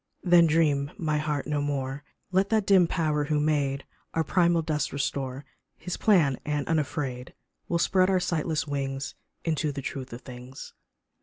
Then 0.23 0.47
dream, 0.47 0.89
my 0.97 1.19
heart, 1.19 1.45
no 1.45 1.61
more 1.61 2.03
Let 2.31 2.49
that 2.49 2.65
dim 2.65 2.87
Power 2.87 3.25
who 3.25 3.39
made 3.39 3.85
Our 4.15 4.23
primal 4.23 4.63
dust 4.63 4.91
restore 4.91 5.45
His 5.77 5.95
plan, 5.95 6.39
and 6.43 6.67
unafraid 6.67 7.35
We'll 7.69 7.77
spread 7.77 8.09
our 8.09 8.19
sightless 8.19 8.65
wings 8.65 9.13
Into 9.45 9.71
the 9.71 9.83
truth 9.83 10.11
of 10.11 10.21
things. 10.21 10.73